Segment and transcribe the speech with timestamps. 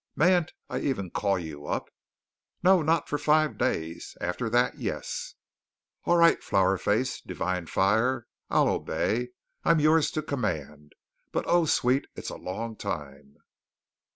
[0.15, 1.91] "Mayn't I even call you up?"
[2.63, 4.17] "No, not for five days.
[4.19, 5.35] After that, yes."
[6.05, 8.25] "All right, Flower Face Divine Fire.
[8.49, 9.27] I'll obey.
[9.63, 10.93] I'm yours to command.
[11.31, 13.35] But, oh, sweet, it's a long time."